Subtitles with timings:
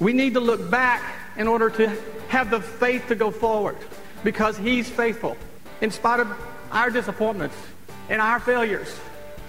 [0.00, 1.02] We need to look back
[1.36, 1.88] in order to
[2.28, 3.76] have the faith to go forward
[4.22, 5.36] because He's faithful.
[5.80, 6.28] In spite of
[6.70, 7.56] our disappointments
[8.08, 8.96] and our failures,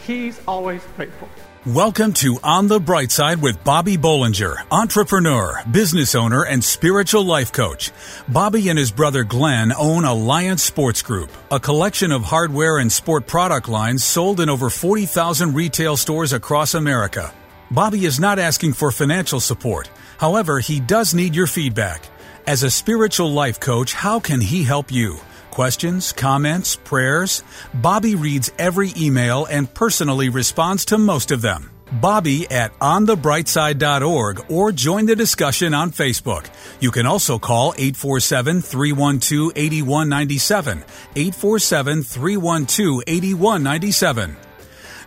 [0.07, 1.29] He's always faithful.
[1.67, 7.51] Welcome to On the Bright Side with Bobby Bollinger, entrepreneur, business owner, and spiritual life
[7.51, 7.91] coach.
[8.27, 13.27] Bobby and his brother Glenn own Alliance Sports Group, a collection of hardware and sport
[13.27, 17.31] product lines sold in over 40,000 retail stores across America.
[17.69, 19.91] Bobby is not asking for financial support.
[20.19, 22.03] However, he does need your feedback.
[22.45, 25.17] As a spiritual life coach, how can he help you?
[25.49, 27.41] Questions, comments, prayers?
[27.73, 31.71] Bobby reads every email and personally responds to most of them.
[31.91, 36.47] Bobby at onthebrightside.org or join the discussion on Facebook.
[36.81, 40.83] You can also call 847 312 8197.
[41.15, 44.48] 847 312 8197.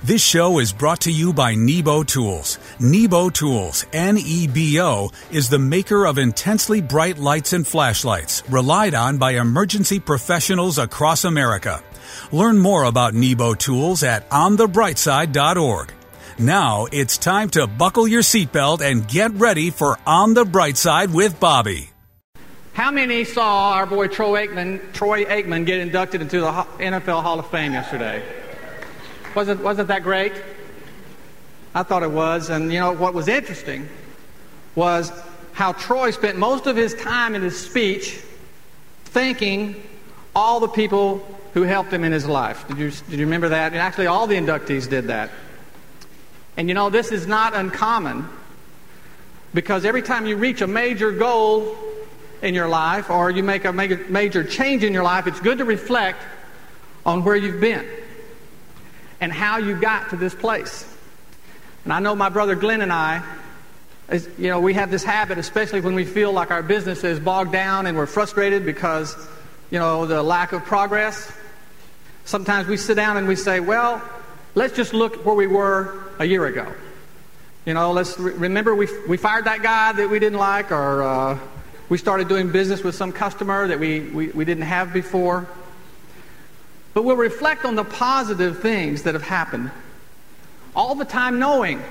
[0.04, 2.58] This show is brought to you by Nebo Tools.
[2.80, 8.42] Nebo Tools, N E B O, is the maker of intensely bright lights and flashlights,
[8.50, 11.84] relied on by emergency professionals across America.
[12.32, 15.92] Learn more about Nebo Tools at onthebrightside.org.
[16.36, 21.14] Now it's time to buckle your seatbelt and get ready for On the Bright Side
[21.14, 21.90] with Bobby.
[22.72, 27.38] How many saw our boy Troy Aikman, Troy Aikman get inducted into the NFL Hall
[27.38, 28.41] of Fame yesterday?
[29.34, 30.32] Wasn't, wasn't that great?
[31.74, 32.50] I thought it was.
[32.50, 33.88] And you know, what was interesting
[34.74, 35.10] was
[35.52, 38.20] how Troy spent most of his time in his speech
[39.06, 39.82] thanking
[40.34, 42.66] all the people who helped him in his life.
[42.68, 43.72] Did you, did you remember that?
[43.72, 45.30] And actually, all the inductees did that.
[46.56, 48.28] And you know, this is not uncommon
[49.54, 51.76] because every time you reach a major goal
[52.42, 55.58] in your life or you make a major, major change in your life, it's good
[55.58, 56.22] to reflect
[57.06, 57.86] on where you've been
[59.22, 60.84] and how you got to this place.
[61.84, 63.22] And I know my brother Glenn and I,
[64.10, 67.20] is, you know, we have this habit, especially when we feel like our business is
[67.20, 69.16] bogged down and we're frustrated because,
[69.70, 71.32] you know, the lack of progress.
[72.24, 74.02] Sometimes we sit down and we say, well,
[74.56, 76.66] let's just look where we were a year ago.
[77.64, 81.04] You know, let's re- remember we, we fired that guy that we didn't like, or
[81.04, 81.38] uh,
[81.88, 85.46] we started doing business with some customer that we, we, we didn't have before.
[86.94, 89.70] But we'll reflect on the positive things that have happened,
[90.76, 91.82] all the time knowing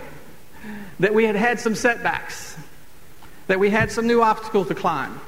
[1.00, 2.56] that we had had some setbacks,
[3.48, 5.20] that we had some new obstacles to climb.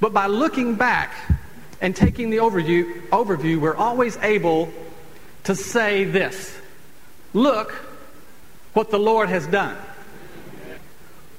[0.00, 1.12] But by looking back
[1.80, 4.70] and taking the overview, overview we're always able
[5.44, 6.56] to say this
[7.34, 7.72] Look
[8.74, 9.76] what the Lord has done.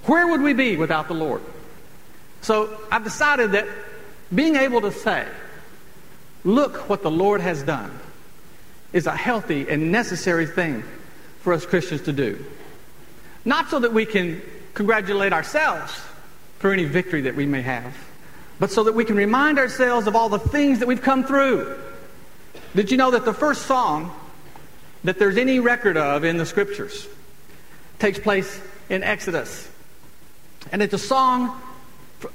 [0.05, 1.41] Where would we be without the Lord?
[2.41, 3.67] So I've decided that
[4.33, 5.25] being able to say,
[6.43, 7.91] Look what the Lord has done
[8.91, 10.83] is a healthy and necessary thing
[11.39, 12.43] for us Christians to do.
[13.45, 14.41] Not so that we can
[14.73, 15.93] congratulate ourselves
[16.59, 17.95] for any victory that we may have,
[18.59, 21.77] but so that we can remind ourselves of all the things that we've come through.
[22.75, 24.13] Did you know that the first song
[25.03, 27.07] that there's any record of in the scriptures
[27.99, 29.69] takes place in Exodus?
[30.71, 31.59] And it's a song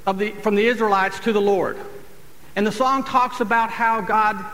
[0.07, 1.79] of the, from the Israelites to the Lord.
[2.59, 4.45] And the song talks about how God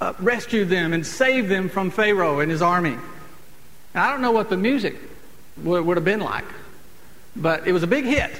[0.00, 2.94] uh, rescued them and saved them from Pharaoh and his army.
[2.94, 4.96] And I don't know what the music
[5.58, 6.46] would, would have been like,
[7.36, 8.30] but it was a big hit.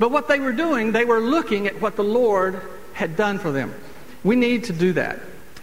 [0.00, 2.60] but what they were doing, they were looking at what the Lord
[2.94, 3.72] had done for them.
[4.24, 5.20] We need to do that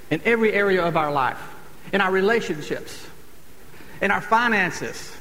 [0.09, 1.53] in every area of our life,
[1.91, 3.05] in our relationships,
[4.01, 5.11] in our finances,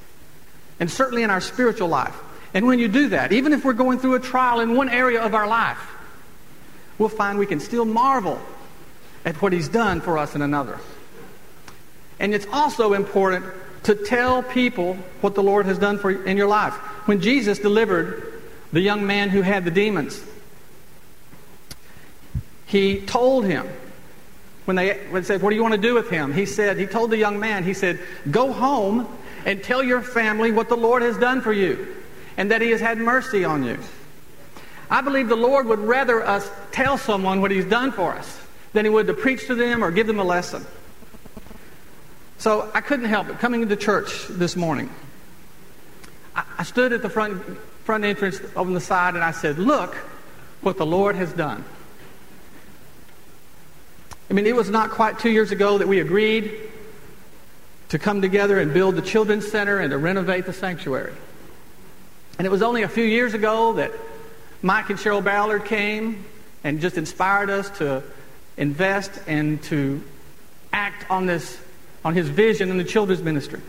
[0.78, 2.14] and certainly in our spiritual life.
[2.56, 5.22] And when you do that, even if we're going through a trial in one area
[5.22, 5.92] of our life,
[6.96, 8.40] we'll find we can still marvel
[9.26, 10.78] at what He's done for us in another.
[12.18, 13.44] And it's also important
[13.82, 16.72] to tell people what the Lord has done for you in your life.
[17.04, 18.40] When Jesus delivered
[18.72, 20.24] the young man who had the demons,
[22.64, 23.68] he told him,
[24.64, 26.32] when they, when they said, What do you want to do with him?
[26.32, 28.00] He said, He told the young man, He said,
[28.30, 29.06] Go home
[29.44, 31.96] and tell your family what the Lord has done for you
[32.36, 33.78] and that He has had mercy on you.
[34.90, 38.40] I believe the Lord would rather us tell someone what He's done for us
[38.72, 40.64] than He would to preach to them or give them a lesson.
[42.38, 43.38] So I couldn't help it.
[43.38, 44.90] Coming into church this morning,
[46.34, 47.42] I, I stood at the front,
[47.84, 49.94] front entrance on the side and I said, Look
[50.60, 51.64] what the Lord has done.
[54.28, 56.52] I mean, it was not quite two years ago that we agreed
[57.90, 61.12] to come together and build the Children's Center and to renovate the sanctuary.
[62.38, 63.92] And it was only a few years ago that
[64.62, 66.24] Mike and Cheryl Ballard came
[66.64, 68.02] and just inspired us to
[68.56, 70.02] invest and to
[70.72, 71.58] act on this
[72.04, 73.60] on his vision in the children's ministry.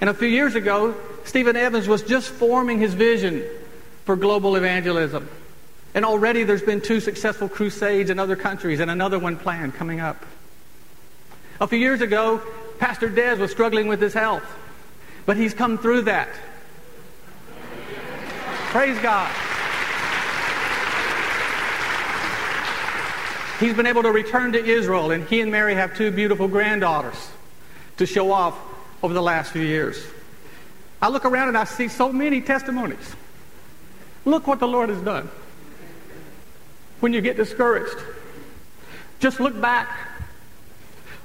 [0.00, 0.94] And a few years ago,
[1.24, 3.44] Stephen Evans was just forming his vision
[4.06, 5.28] for global evangelism.
[5.94, 10.00] And already there's been two successful crusades in other countries and another one planned coming
[10.00, 10.24] up.
[11.60, 12.40] A few years ago,
[12.78, 14.44] Pastor Des was struggling with his health,
[15.26, 16.28] but he's come through that.
[18.70, 19.28] Praise God.
[23.58, 27.16] He's been able to return to Israel, and he and Mary have two beautiful granddaughters
[27.96, 28.56] to show off
[29.02, 30.00] over the last few years.
[31.02, 33.16] I look around and I see so many testimonies.
[34.24, 35.28] Look what the Lord has done.
[37.00, 37.98] When you get discouraged,
[39.18, 39.88] just look back.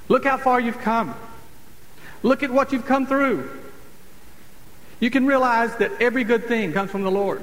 [0.08, 1.14] Look how far you've come.
[2.24, 3.48] Look at what you've come through.
[5.00, 7.42] You can realize that every good thing comes from the Lord.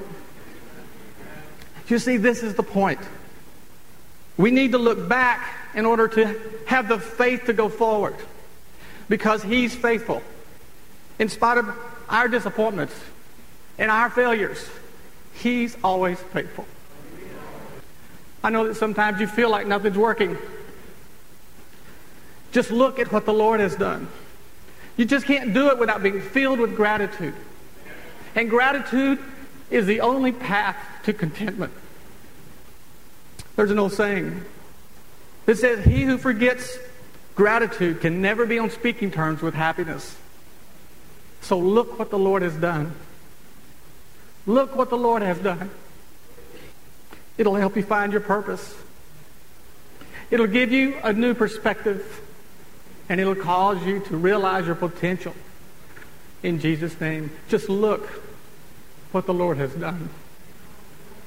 [1.88, 3.00] You see, this is the point.
[4.36, 8.16] We need to look back in order to have the faith to go forward
[9.08, 10.22] because He's faithful.
[11.18, 11.68] In spite of
[12.08, 12.94] our disappointments
[13.78, 14.68] and our failures,
[15.34, 16.66] He's always faithful.
[18.42, 20.36] I know that sometimes you feel like nothing's working.
[22.52, 24.08] Just look at what the Lord has done.
[24.96, 27.34] You just can't do it without being filled with gratitude.
[28.34, 29.18] And gratitude
[29.70, 31.72] is the only path to contentment.
[33.56, 34.44] There's an old saying
[35.46, 36.78] that says, He who forgets
[37.34, 40.16] gratitude can never be on speaking terms with happiness.
[41.40, 42.94] So look what the Lord has done.
[44.46, 45.70] Look what the Lord has done.
[47.36, 48.74] It'll help you find your purpose.
[50.30, 52.22] It'll give you a new perspective,
[53.08, 55.34] and it'll cause you to realize your potential.
[56.42, 58.06] In Jesus' name, just look
[59.12, 60.08] what the Lord has done.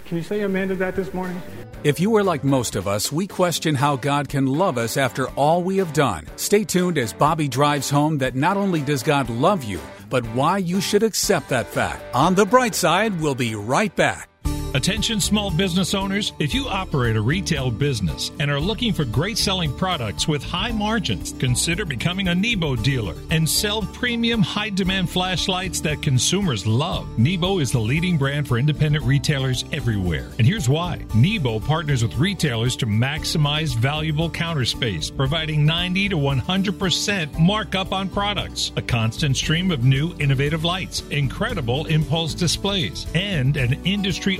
[0.05, 1.41] Can you say amen to that this morning?
[1.83, 5.27] If you are like most of us, we question how God can love us after
[5.31, 6.25] all we have done.
[6.37, 10.59] Stay tuned as Bobby drives home that not only does God love you, but why
[10.59, 12.03] you should accept that fact.
[12.15, 14.29] On the bright side, we'll be right back.
[14.73, 19.37] Attention small business owners, if you operate a retail business and are looking for great
[19.37, 25.09] selling products with high margins, consider becoming a Nebo dealer and sell premium high demand
[25.09, 27.17] flashlights that consumers love.
[27.17, 30.29] Nebo is the leading brand for independent retailers everywhere.
[30.37, 31.05] And here's why.
[31.15, 38.09] Nebo partners with retailers to maximize valuable counter space, providing 90 to 100% markup on
[38.09, 44.39] products, a constant stream of new innovative lights, incredible impulse displays, and an industry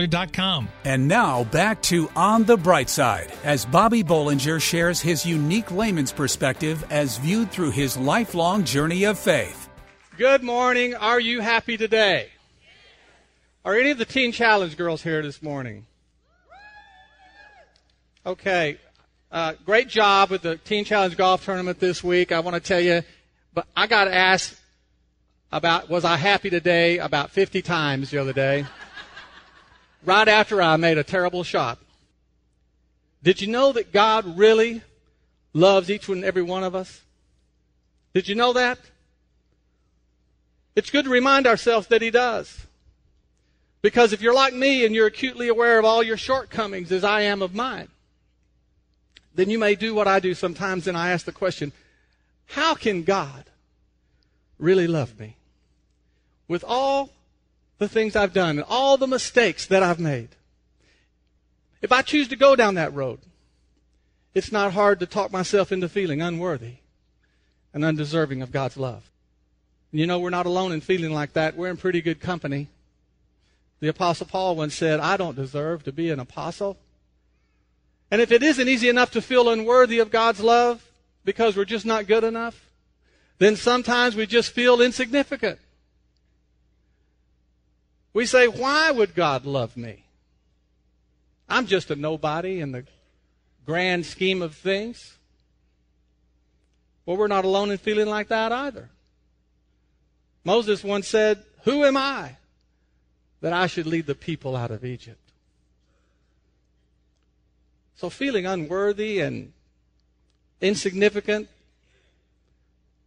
[0.00, 5.70] NeboDealer.com and now back to On the Bright Side as Bobby Bollinger shares his unique
[5.70, 9.68] layman's perspective as viewed through his lifelong journey of faith.
[10.16, 10.94] Good morning.
[10.94, 12.28] Are you happy today?
[13.64, 15.86] Are any of the Teen Challenge girls here this morning?
[18.24, 18.78] Okay.
[19.32, 22.32] Uh, great job with the Teen Challenge golf tournament this week.
[22.32, 23.02] I want to tell you,
[23.54, 24.56] but I got asked
[25.52, 28.66] about was I happy today about 50 times the other day
[30.04, 31.78] right after I made a terrible shot.
[33.22, 34.82] Did you know that God really
[35.52, 37.02] loves each and every one of us?
[38.14, 38.78] Did you know that?
[40.74, 42.66] It's good to remind ourselves that He does.
[43.82, 47.22] Because if you're like me and you're acutely aware of all your shortcomings as I
[47.22, 47.88] am of mine,
[49.34, 51.72] then you may do what I do sometimes and I ask the question,
[52.46, 53.44] how can God
[54.58, 55.36] really love me?
[56.48, 57.10] With all
[57.80, 60.28] the things I've done and all the mistakes that I've made.
[61.80, 63.20] If I choose to go down that road,
[64.34, 66.74] it's not hard to talk myself into feeling unworthy
[67.72, 69.10] and undeserving of God's love.
[69.92, 71.56] You know, we're not alone in feeling like that.
[71.56, 72.68] We're in pretty good company.
[73.80, 76.76] The Apostle Paul once said, I don't deserve to be an apostle.
[78.10, 80.86] And if it isn't easy enough to feel unworthy of God's love
[81.24, 82.70] because we're just not good enough,
[83.38, 85.58] then sometimes we just feel insignificant.
[88.12, 90.04] We say, why would God love me?
[91.48, 92.84] I'm just a nobody in the
[93.66, 95.16] grand scheme of things.
[97.04, 98.88] Well, we're not alone in feeling like that either.
[100.44, 102.36] Moses once said, Who am I
[103.40, 105.20] that I should lead the people out of Egypt?
[107.96, 109.52] So feeling unworthy and
[110.60, 111.48] insignificant,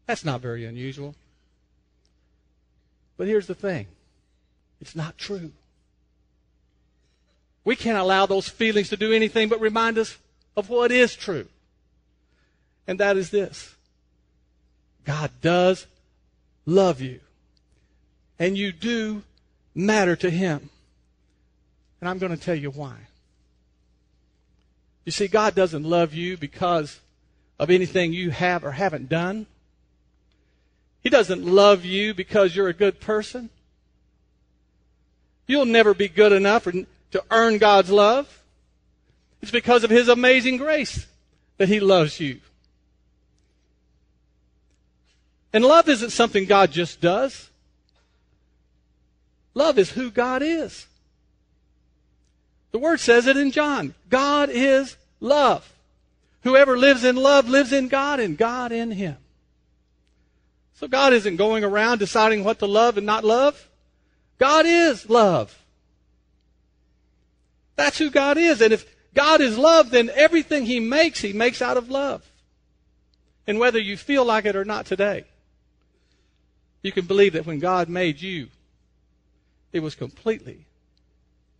[0.05, 1.15] that's not very unusual.
[3.17, 3.87] But here's the thing
[4.83, 5.53] it's not true.
[7.63, 10.17] We can't allow those feelings to do anything but remind us
[10.57, 11.47] of what is true.
[12.85, 13.75] And that is this
[15.05, 15.87] God does
[16.65, 17.21] love you.
[18.37, 19.23] And you do
[19.73, 20.69] matter to Him.
[22.01, 22.97] And I'm going to tell you why.
[25.05, 26.99] You see, God doesn't love you because
[27.57, 29.45] of anything you have or haven't done.
[31.01, 33.49] He doesn't love you because you're a good person.
[35.47, 38.43] You'll never be good enough to earn God's love.
[39.41, 41.05] It's because of His amazing grace
[41.57, 42.39] that He loves you.
[45.51, 47.49] And love isn't something God just does.
[49.53, 50.87] Love is who God is.
[52.71, 53.93] The Word says it in John.
[54.09, 55.71] God is love.
[56.43, 59.17] Whoever lives in love lives in God and God in him.
[60.75, 63.69] So God isn't going around deciding what to love and not love.
[64.43, 65.57] God is love.
[67.77, 68.59] That's who God is.
[68.59, 72.29] And if God is love, then everything He makes, He makes out of love.
[73.47, 75.23] And whether you feel like it or not today,
[76.81, 78.49] you can believe that when God made you,
[79.71, 80.65] it was completely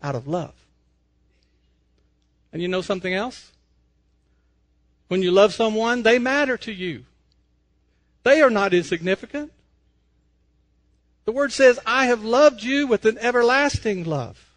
[0.01, 0.53] out of love.
[2.51, 3.53] And you know something else?
[5.07, 7.05] When you love someone, they matter to you.
[8.23, 9.53] They are not insignificant.
[11.25, 14.49] The word says, I have loved you with an everlasting love.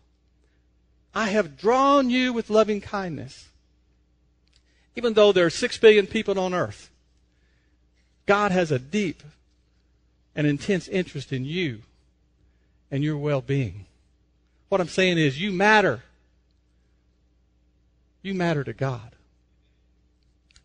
[1.14, 3.48] I have drawn you with loving kindness.
[4.96, 6.90] Even though there are six billion people on earth,
[8.26, 9.22] God has a deep
[10.34, 11.82] and intense interest in you
[12.90, 13.86] and your well being.
[14.68, 16.02] What I'm saying is, you matter.
[18.22, 19.12] You matter to God.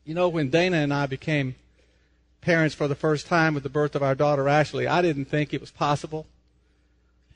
[0.04, 1.56] You know, when Dana and I became
[2.42, 5.54] parents for the first time with the birth of our daughter Ashley, I didn't think
[5.54, 6.26] it was possible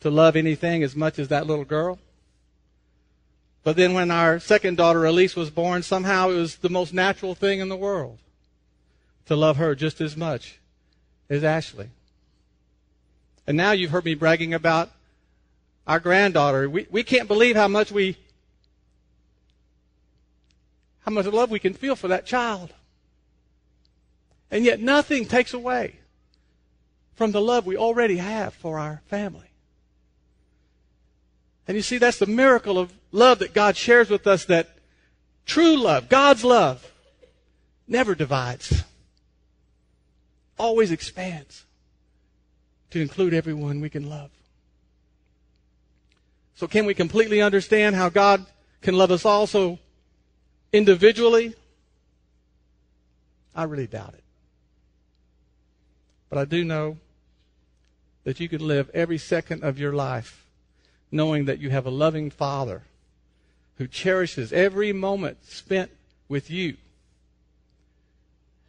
[0.01, 1.99] to love anything as much as that little girl.
[3.63, 7.33] But then when our second daughter Elise was born, somehow it was the most natural
[7.33, 8.19] thing in the world
[9.25, 10.59] to love her just as much
[11.29, 11.89] as Ashley.
[13.47, 14.91] And now you've heard me bragging about
[15.87, 16.69] our granddaughter.
[16.69, 18.17] We, we can't believe how much we,
[21.05, 22.73] how much love we can feel for that child.
[24.51, 25.95] And yet nothing takes away
[27.15, 29.49] from the love we already have for our family.
[31.67, 34.77] And you see, that's the miracle of love that God shares with us that
[35.45, 36.91] true love, God's love,
[37.87, 38.83] never divides,
[40.59, 41.65] always expands
[42.91, 44.29] to include everyone we can love.
[46.55, 48.45] So, can we completely understand how God
[48.81, 49.79] can love us also
[50.71, 51.53] individually?
[53.53, 54.24] I really doubt it.
[56.35, 56.97] But I do know
[58.25, 60.45] that you can live every second of your life
[61.09, 62.83] knowing that you have a loving Father
[63.77, 65.91] who cherishes every moment spent
[66.27, 66.75] with you.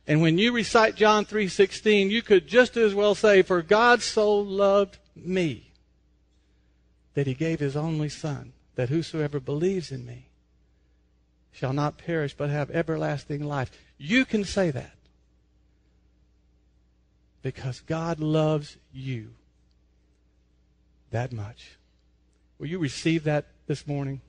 [0.06, 4.32] And when you recite John 3:16, you could just as well say for God so
[4.38, 5.73] loved me
[7.14, 10.28] that he gave his only son that whosoever believes in me
[11.50, 13.73] shall not perish but have everlasting life.
[13.99, 14.96] You can say that
[17.43, 19.31] because God loves you
[21.11, 21.78] that much.
[22.59, 24.21] Will you receive that this morning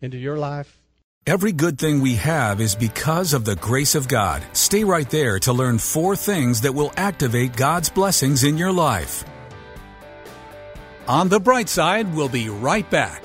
[0.00, 0.78] into your life?
[1.26, 4.44] Every good thing we have is because of the grace of God.
[4.52, 9.24] Stay right there to learn four things that will activate God's blessings in your life.
[11.08, 13.24] On the bright side, we'll be right back.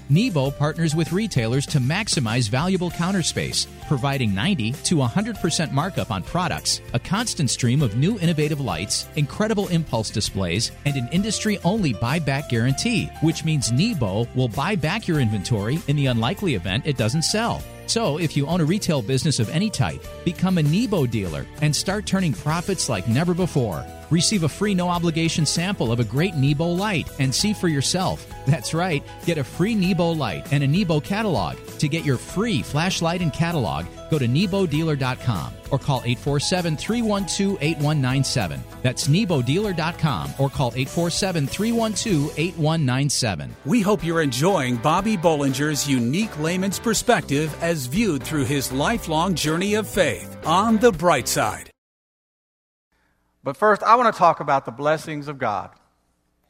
[0.11, 6.21] Nebo partners with retailers to maximize valuable counter space, providing 90 to 100% markup on
[6.21, 11.93] products, a constant stream of new innovative lights, incredible impulse displays, and an industry only
[11.93, 16.97] buyback guarantee, which means Nebo will buy back your inventory in the unlikely event it
[16.97, 17.63] doesn't sell.
[17.91, 21.75] So, if you own a retail business of any type, become a Nebo dealer and
[21.75, 23.85] start turning profits like never before.
[24.09, 28.25] Receive a free no obligation sample of a great Nebo light and see for yourself.
[28.47, 31.57] That's right, get a free Nebo light and a Nebo catalog.
[31.79, 38.63] To get your free flashlight and catalog, go to NeboDealer.com or call 847 312 8197.
[38.81, 43.55] That's NeboDealer.com or call 847 312 8197.
[43.65, 49.75] We hope you're enjoying Bobby Bollinger's unique layman's perspective as viewed through his lifelong journey
[49.75, 51.69] of faith on the bright side.
[53.43, 55.71] But first, I want to talk about the blessings of God.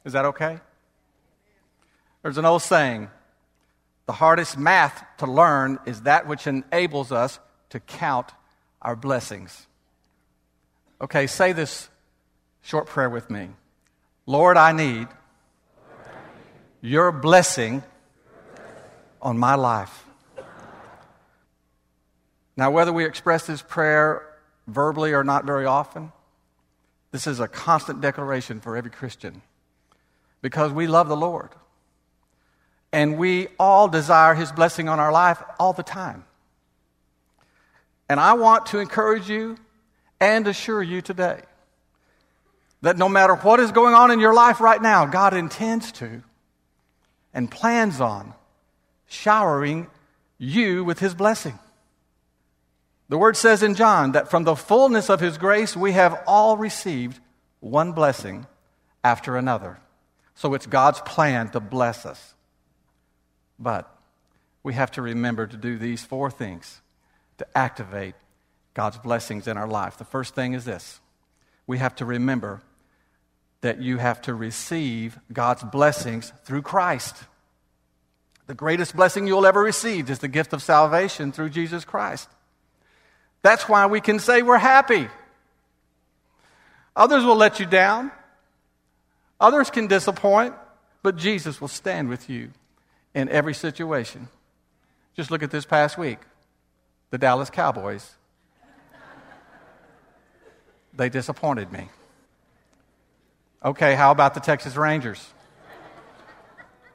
[0.04, 0.58] Is that okay?
[2.22, 3.08] There's an old saying
[4.06, 7.38] the hardest math to learn is that which enables us
[7.70, 8.32] to count
[8.82, 9.66] our blessings.
[11.00, 11.88] Okay, say this
[12.60, 13.48] short prayer with me
[14.26, 15.08] Lord, I need
[16.80, 17.82] your blessing
[19.20, 20.04] on my life.
[22.56, 24.28] Now, whether we express this prayer
[24.66, 26.12] verbally or not very often,
[27.10, 29.42] this is a constant declaration for every Christian
[30.42, 31.50] because we love the Lord.
[32.92, 36.24] And we all desire His blessing on our life all the time.
[38.12, 39.56] And I want to encourage you
[40.20, 41.40] and assure you today
[42.82, 46.22] that no matter what is going on in your life right now, God intends to
[47.32, 48.34] and plans on
[49.08, 49.86] showering
[50.36, 51.58] you with His blessing.
[53.08, 56.58] The word says in John that from the fullness of his grace we have all
[56.58, 57.18] received
[57.60, 58.46] one blessing
[59.02, 59.80] after another.
[60.34, 62.34] So it's God's plan to bless us.
[63.58, 63.90] But
[64.62, 66.81] we have to remember to do these four things
[67.42, 68.14] to activate
[68.72, 69.98] God's blessings in our life.
[69.98, 71.00] The first thing is this
[71.66, 72.62] we have to remember
[73.62, 77.16] that you have to receive God's blessings through Christ.
[78.46, 82.28] The greatest blessing you'll ever receive is the gift of salvation through Jesus Christ.
[83.42, 85.08] That's why we can say we're happy.
[86.94, 88.12] Others will let you down,
[89.40, 90.54] others can disappoint,
[91.02, 92.50] but Jesus will stand with you
[93.14, 94.28] in every situation.
[95.16, 96.18] Just look at this past week
[97.12, 98.10] the Dallas Cowboys.
[100.94, 101.90] They disappointed me.
[103.62, 105.30] Okay, how about the Texas Rangers?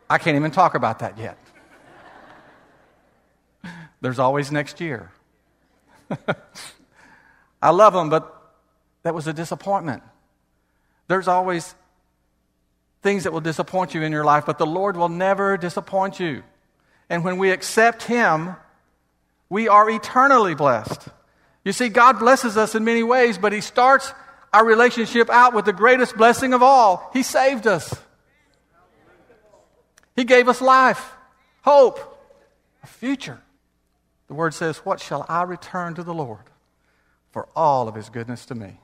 [0.10, 1.38] I can't even talk about that yet.
[4.02, 5.12] There's always next year.
[7.62, 8.34] I love them, but
[9.04, 10.02] that was a disappointment.
[11.08, 11.76] There's always
[13.04, 16.42] things that will disappoint you in your life, but the Lord will never disappoint you.
[17.08, 18.56] And when we accept Him,
[19.50, 21.08] we are eternally blessed.
[21.64, 24.14] You see, God blesses us in many ways, but He starts
[24.54, 27.94] our relationship out with the greatest blessing of all He saved us.
[30.16, 31.14] He gave us life,
[31.62, 32.00] hope,
[32.84, 33.40] a future.
[34.28, 36.44] The word says, What shall I return to the Lord
[37.32, 38.80] for all of his goodness to me?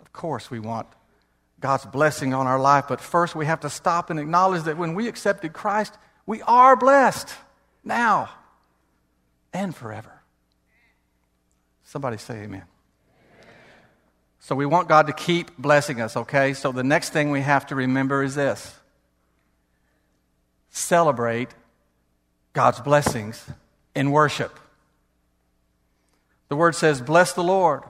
[0.00, 0.86] Of course, we want
[1.58, 4.94] God's blessing on our life, but first we have to stop and acknowledge that when
[4.94, 7.28] we accepted Christ, we are blessed
[7.84, 8.30] now
[9.52, 10.22] and forever.
[11.84, 12.64] Somebody say amen.
[14.38, 16.54] So we want God to keep blessing us, okay?
[16.54, 18.74] So the next thing we have to remember is this
[20.70, 21.50] celebrate
[22.52, 23.44] God's blessings
[23.94, 24.58] in worship.
[26.48, 27.82] The word says, Bless the Lord,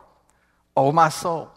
[0.77, 1.51] O my soul.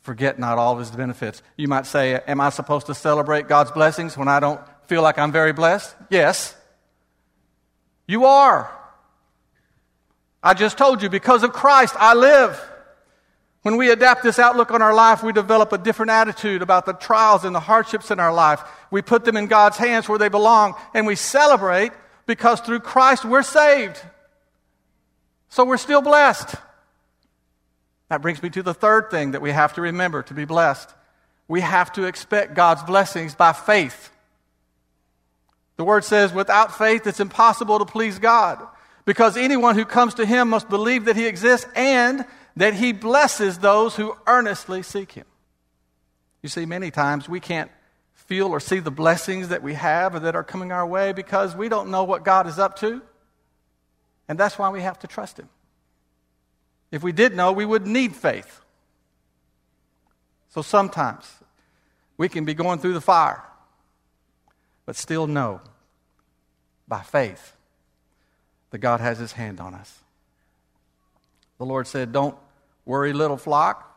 [0.00, 1.42] Forget not all of his benefits.
[1.56, 5.18] You might say, Am I supposed to celebrate God's blessings when I don't feel like
[5.18, 5.94] I'm very blessed?
[6.10, 6.54] Yes.
[8.06, 8.70] You are.
[10.44, 12.60] I just told you, because of Christ, I live.
[13.62, 16.92] When we adapt this outlook on our life, we develop a different attitude about the
[16.92, 18.60] trials and the hardships in our life.
[18.90, 21.92] We put them in God's hands where they belong, and we celebrate
[22.26, 23.98] because through Christ we're saved.
[25.48, 26.54] So we're still blessed.
[28.10, 30.90] That brings me to the third thing that we have to remember to be blessed.
[31.48, 34.10] We have to expect God's blessings by faith.
[35.78, 38.58] The word says, without faith, it's impossible to please God
[39.04, 42.24] because anyone who comes to Him must believe that He exists and
[42.56, 45.26] that He blesses those who earnestly seek Him.
[46.42, 47.70] You see, many times we can't
[48.12, 51.54] feel or see the blessings that we have or that are coming our way because
[51.54, 53.02] we don't know what God is up to.
[54.28, 55.48] And that's why we have to trust Him.
[56.90, 58.60] If we did know, we would need faith.
[60.48, 61.26] So sometimes
[62.16, 63.42] we can be going through the fire,
[64.86, 65.60] but still know
[66.86, 67.54] by faith
[68.74, 70.00] that God has His hand on us.
[71.58, 72.34] The Lord said, Don't
[72.84, 73.88] worry, little flock.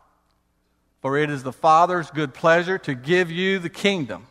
[1.02, 4.28] For it is the Father's good pleasure to give you the kingdom.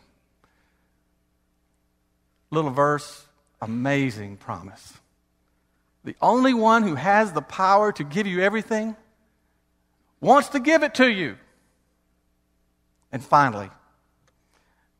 [2.49, 3.25] Little verse,
[3.61, 4.93] amazing promise.
[6.05, 8.95] The only one who has the power to give you everything
[10.21, 11.35] wants to give it to you.
[13.11, 13.69] And finally,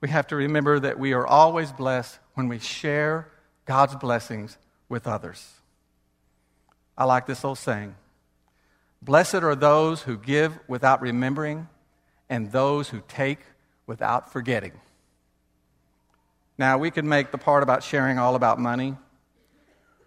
[0.02, 3.30] we have to remember that we are always blessed when we share
[3.64, 4.58] God's blessings
[4.90, 5.54] with others.
[6.98, 7.96] I like this old saying
[9.02, 11.68] Blessed are those who give without remembering,
[12.30, 13.40] and those who take
[13.86, 14.74] without forgetting.
[16.58, 18.96] Now, we could make the part about sharing all about money.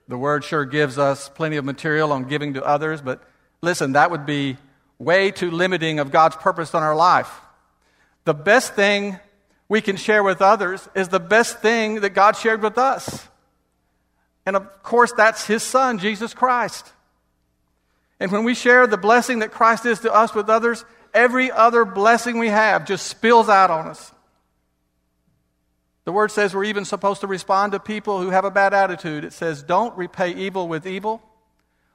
[0.08, 3.22] The word sure gives us plenty of material on giving to others, but
[3.62, 4.56] listen, that would be
[4.98, 7.30] way too limiting of God's purpose on our life.
[8.24, 9.18] The best thing
[9.68, 13.28] we can share with others is the best thing that God shared with us.
[14.46, 16.92] And of course, that's His Son, Jesus Christ.
[18.18, 21.84] And when we share the blessing that Christ is to us with others, every other
[21.84, 24.12] blessing we have just spills out on us.
[26.04, 29.24] The word says we're even supposed to respond to people who have a bad attitude.
[29.24, 31.22] It says, don't repay evil with evil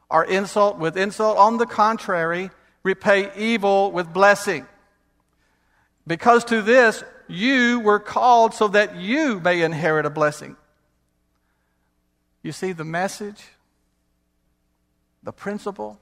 [0.09, 1.37] or insult with insult.
[1.37, 2.51] On the contrary,
[2.83, 4.65] repay evil with blessing.
[6.07, 10.55] Because to this you were called so that you may inherit a blessing.
[12.45, 13.43] You see the message,
[15.23, 15.99] the principle,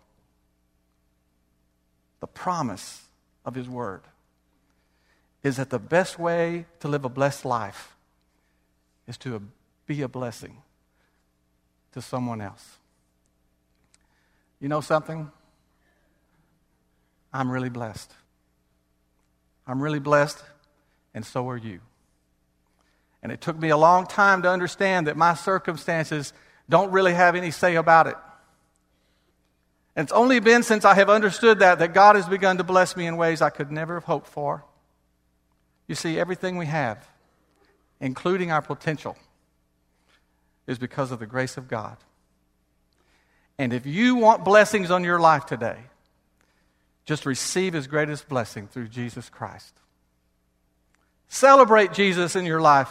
[2.20, 3.04] the promise
[3.46, 4.02] of His Word
[5.42, 7.96] is that the best way to live a blessed life
[9.08, 9.42] is to
[9.88, 10.58] be a blessing
[11.94, 12.76] to someone else.
[14.60, 15.32] You know something?
[17.32, 18.12] I'm really blessed.
[19.66, 20.44] I'm really blessed,
[21.14, 21.80] and so are you.
[23.24, 26.34] And it took me a long time to understand that my circumstances
[26.70, 28.18] don't really have any say about it.
[29.96, 32.98] And it's only been since I have understood that that God has begun to bless
[32.98, 34.66] me in ways I could never have hoped for.
[35.88, 37.08] You see, everything we have,
[38.02, 39.16] including our potential,
[40.68, 41.98] is because of the grace of God.
[43.58, 45.78] And if you want blessings on your life today,
[47.06, 49.74] just receive his greatest blessing through Jesus Christ.
[51.30, 52.90] Celebrate Jesus in your life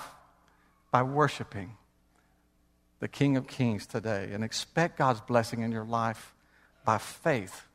[0.92, 1.76] by worshiping
[3.00, 6.36] the King of Kings today and expect God's blessing in your life
[6.84, 7.66] by faith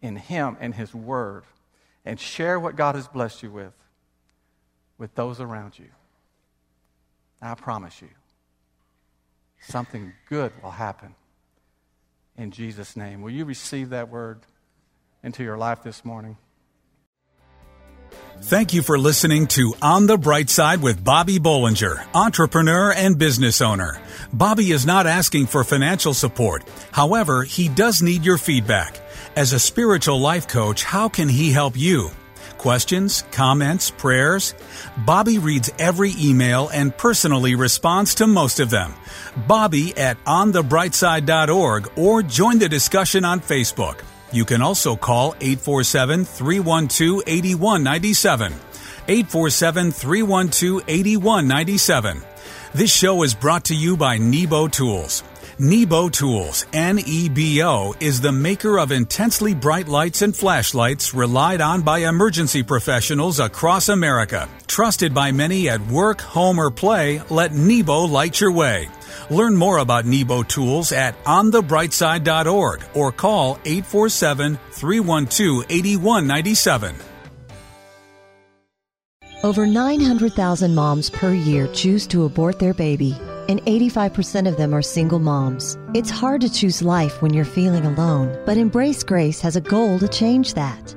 [0.00, 1.42] in Him and His Word
[2.04, 3.72] and share what God has blessed you with
[4.98, 5.88] with those around you.
[7.42, 8.08] I promise you,
[9.60, 11.14] something good will happen
[12.36, 13.22] in Jesus' name.
[13.22, 14.40] Will you receive that word
[15.22, 16.36] into your life this morning?
[18.42, 23.60] Thank you for listening to On the Bright Side with Bobby Bollinger, entrepreneur and business
[23.60, 24.00] owner.
[24.32, 26.62] Bobby is not asking for financial support.
[26.92, 29.00] However, he does need your feedback.
[29.34, 32.10] As a spiritual life coach, how can he help you?
[32.56, 34.54] Questions, comments, prayers?
[35.04, 38.94] Bobby reads every email and personally responds to most of them.
[39.48, 43.98] Bobby at onthebrightside.org or join the discussion on Facebook.
[44.32, 48.52] You can also call 847 312 8197.
[49.08, 52.22] 847 312 8197.
[52.74, 55.22] This show is brought to you by Nebo Tools.
[55.58, 62.00] Nebo Tools, N-E-B-O, is the maker of intensely bright lights and flashlights relied on by
[62.00, 64.50] emergency professionals across America.
[64.66, 68.88] Trusted by many at work, home, or play, let Nebo light your way.
[69.30, 76.96] Learn more about Nebo Tools at onthebrightside.org or call 847 312 8197.
[79.42, 83.16] Over 900,000 moms per year choose to abort their baby,
[83.48, 85.78] and 85% of them are single moms.
[85.94, 90.00] It's hard to choose life when you're feeling alone, but Embrace Grace has a goal
[90.00, 90.96] to change that.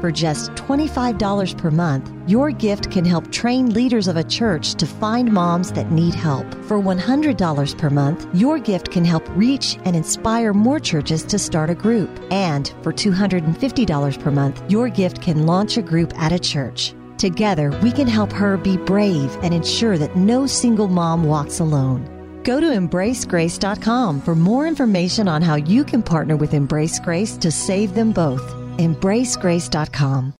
[0.00, 4.86] For just $25 per month, your gift can help train leaders of a church to
[4.86, 6.46] find moms that need help.
[6.64, 11.68] For $100 per month, your gift can help reach and inspire more churches to start
[11.68, 12.08] a group.
[12.30, 16.94] And for $250 per month, your gift can launch a group at a church.
[17.18, 22.08] Together, we can help her be brave and ensure that no single mom walks alone.
[22.42, 27.50] Go to embracegrace.com for more information on how you can partner with Embrace Grace to
[27.50, 28.59] save them both.
[28.80, 30.34] Embracegrace.com.